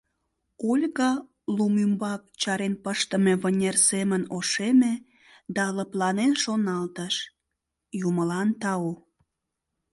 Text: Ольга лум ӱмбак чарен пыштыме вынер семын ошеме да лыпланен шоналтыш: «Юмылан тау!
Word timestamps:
Ольга 0.71 1.11
лум 1.55 1.75
ӱмбак 1.85 2.21
чарен 2.41 2.73
пыштыме 2.83 3.33
вынер 3.43 3.75
семын 3.87 4.23
ошеме 4.37 4.93
да 5.55 5.65
лыпланен 5.75 6.33
шоналтыш: 6.43 7.15
«Юмылан 8.07 8.49
тау! 8.61 8.87